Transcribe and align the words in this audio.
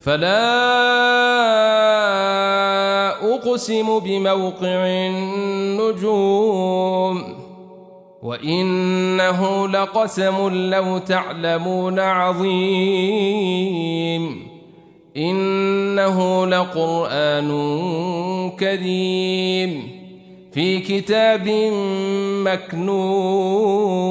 فلا 0.00 0.40
أقسم 3.34 3.98
بموقع 3.98 4.86
النجوم 5.86 6.60
وإنه 8.22 9.68
لقسم 9.68 10.48
لو 10.70 10.98
تعلمون 10.98 11.98
عظيم 11.98 13.30
إنه 15.16 16.46
لقرآن 16.46 17.50
كريم 18.60 20.00
في 20.52 20.78
كتاب 20.78 21.48
مكنون 22.46 24.10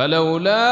فلولا 0.00 0.66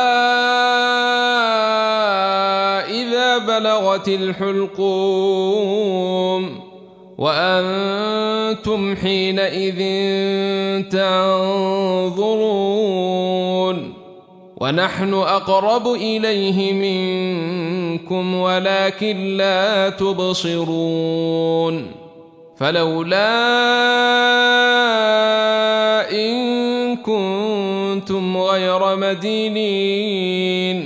إذا 2.91 3.39
بلغت 3.39 4.09
الحلقوم 4.09 5.31
وأنتم 7.19 8.97
حينئذ 8.97 9.81
تنظرون 10.91 12.29
ونحن 14.57 15.15
أقرب 15.15 15.89
إليه 15.89 16.73
منكم 16.73 18.35
ولكن 18.35 19.37
لا 19.37 19.89
تبصرون 19.89 21.87
فلولا 22.57 24.08
غير 28.79 28.97
مدينين 28.97 30.79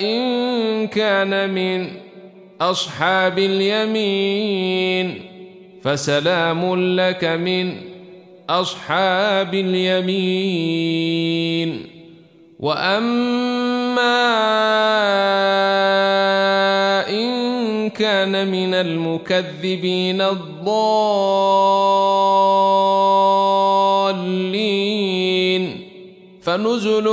إن 0.01 0.87
كان 0.87 1.51
من 1.55 1.89
أصحاب 2.61 3.39
اليمين 3.39 5.23
فسلام 5.83 6.75
لك 6.97 7.25
من 7.25 7.73
أصحاب 8.51 9.55
اليمين 9.55 10.81
وأما 12.61 14.21
إن 17.09 17.91
كان 17.91 18.49
من 18.49 18.75
المكذبين 18.75 20.21
الضالين 20.21 21.71
فنزل 26.43 27.09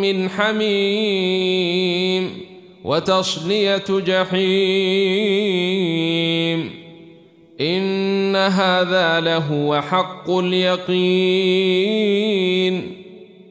من 0.00 0.30
حميم 0.30 2.30
وتصلية 2.84 3.84
جحيم. 3.88 4.42
إن 7.60 8.36
هذا 8.36 9.20
لهو 9.20 9.80
حق 9.80 10.30
اليقين. 10.30 10.92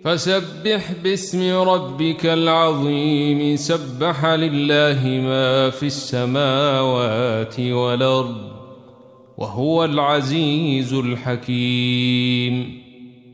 فسبح 0.04 0.92
باسم 1.04 1.54
ربك 1.54 2.26
العظيم. 2.26 3.56
سبح 3.56 4.26
لله 4.26 5.08
ما 5.08 5.70
في 5.70 5.86
السماوات 5.86 7.60
والأرض. 7.60 8.52
وهو 9.38 9.86
العزيز 9.86 10.94
الحكيم. 10.94 12.81